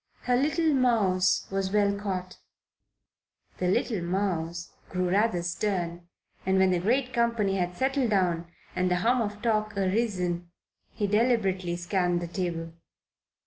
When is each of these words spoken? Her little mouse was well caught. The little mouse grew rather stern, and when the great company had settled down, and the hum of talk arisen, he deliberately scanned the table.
Her 0.21 0.35
little 0.35 0.73
mouse 0.73 1.45
was 1.51 1.71
well 1.71 1.93
caught. 1.95 2.39
The 3.59 3.67
little 3.67 4.01
mouse 4.01 4.71
grew 4.89 5.11
rather 5.11 5.43
stern, 5.43 6.07
and 6.43 6.57
when 6.57 6.71
the 6.71 6.79
great 6.79 7.13
company 7.13 7.57
had 7.57 7.75
settled 7.77 8.09
down, 8.09 8.47
and 8.75 8.89
the 8.89 8.95
hum 9.05 9.21
of 9.21 9.43
talk 9.43 9.77
arisen, 9.77 10.49
he 10.91 11.05
deliberately 11.05 11.75
scanned 11.75 12.19
the 12.19 12.27
table. 12.27 12.73